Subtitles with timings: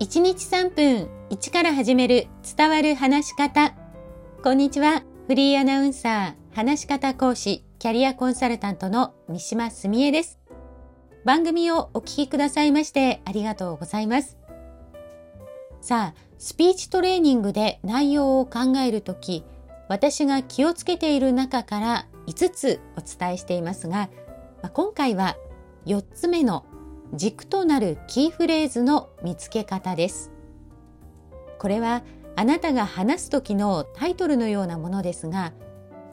[0.00, 3.74] 1日3分1から始める伝わる話し方。
[4.44, 5.02] こんにちは。
[5.26, 10.38] フリーアナウンサー、話し方講師、キャリアコンサルタントの三島澄江です。
[11.24, 14.38] 番組をお聞きくださいましてありがとうございます。
[15.80, 19.44] さあ、スピーチトレーニングで内容を考えるとき、
[19.88, 24.10] 私が気をつけている中から5つお伝えしていますが、
[24.72, 25.36] 今回は
[25.86, 26.64] 4つ目の
[27.14, 30.30] 軸となるキーフレーズの見つけ方です。
[31.58, 32.02] これは
[32.36, 35.52] あなたが話す時のタイトルのようなものですが、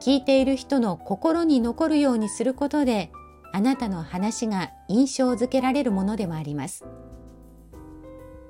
[0.00, 3.10] 聞いている人の心に残るようにすることで、
[3.52, 6.84] あなたの話が印象づけられるものでもあります。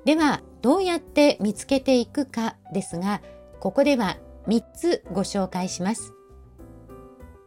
[0.05, 3.21] では、どうやって見つけていくかですが、
[3.59, 4.17] ここでは
[4.47, 6.13] 3つご紹介します。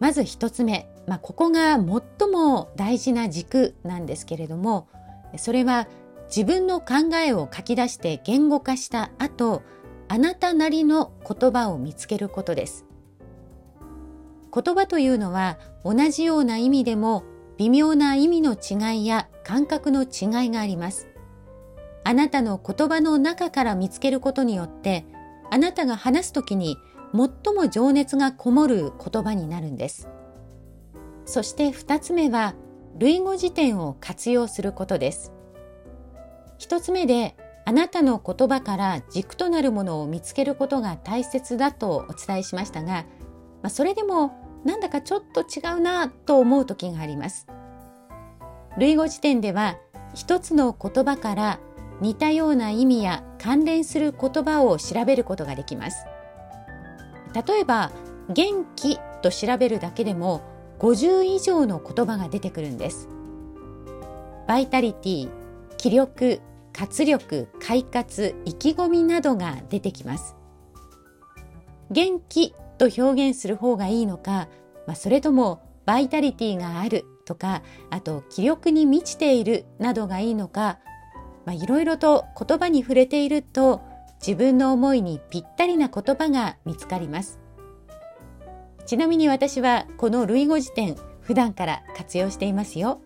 [0.00, 4.88] まず1つ目、まあ、ここが最も大事な軸なんですけれども
[5.36, 5.88] それは
[6.26, 9.62] 自分の考えを書き出して言語化した後
[10.08, 12.86] あなたなりの言葉を見つけることです。
[14.54, 17.24] 言葉というのは同じような意味でも
[17.58, 21.08] 微妙な意味の違いや感覚の違いがあります。
[22.04, 25.04] あなたの言葉の中から見つけることによって
[25.50, 26.78] あなたが話すときに
[27.14, 30.08] 最も情熱がこもる言葉になるんです。
[31.28, 32.54] そして2つ目は
[32.98, 35.30] 類語辞典を活用することです。
[36.58, 43.04] 1つ目であなたの言葉から軸となるものを見つけることが大切だとお伝えしましたが、
[43.62, 44.32] まあ、それでも
[44.64, 47.46] なんだかちょっと違うなと思う時があります。
[48.78, 49.76] 類語辞典では
[50.14, 51.60] 一つの言葉から
[52.00, 56.06] 似たような意味や関連する言葉を調べることができます。
[57.46, 57.92] 例えば
[58.30, 63.08] 元気と調べるだけでも50以上の言葉が出てくるんです。
[64.46, 65.28] バイタリティ
[65.76, 66.40] 気力
[66.72, 70.36] 活力快活意気込みなどが出てきます。
[71.90, 74.48] 元気と表現する方がいいのか、
[74.86, 80.78] まあ、それともバイタリティがあるとかあと気力に満ちているなどがいいのか
[81.46, 83.80] いろいろと言葉に触れていると
[84.20, 87.40] 自分の思いにぴったりな言葉が見つかります。
[88.88, 93.02] ちなみに私はこの類語辞典普段から活用していますよ。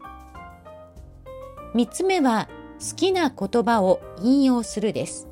[1.75, 2.49] 3つ目は
[2.79, 5.27] 好きな言葉を引用するです。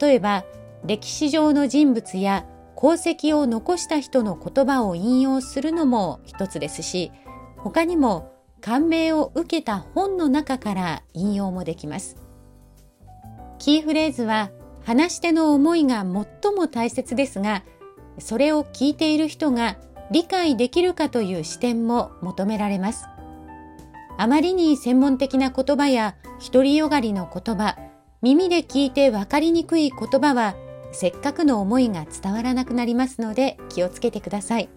[0.00, 0.44] 例えば
[0.84, 2.46] 歴史上の人物や
[2.78, 7.10] 功績を残した人の言葉を引用するのも一つですし
[7.56, 12.16] 他にも感銘を受けた本の中から引用もできます。
[13.58, 14.52] キーフレーズは
[14.84, 17.64] 話し手の思いが最も大切ですが
[18.18, 19.76] それを聞いている人が
[20.10, 23.06] 理解できるかという視点も求められます。
[24.18, 26.16] あまりに専門的な言葉や
[26.52, 27.76] 独りよがりの言葉
[28.22, 30.54] 耳で聞いて分かりにくい言葉は
[30.92, 34.68] せっかくの思いが伝わらなくなりますので気をつけてください。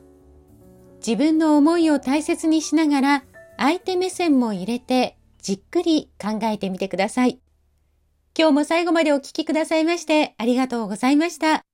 [1.06, 3.24] 自分の思いを大切にしながら
[3.58, 7.40] 相手目線も入れてじっくり考えてみてください。
[8.38, 11.69] 今日も最後までお聴きくださいましてありがとうございました。